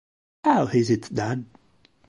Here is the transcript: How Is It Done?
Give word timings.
How 0.43 0.63
Is 0.73 0.89
It 0.89 1.13
Done? 1.13 1.45